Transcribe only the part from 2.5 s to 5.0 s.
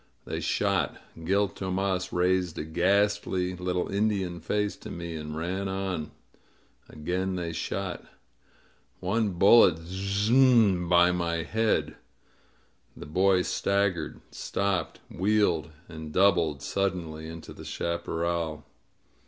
a ghastly little Indian face to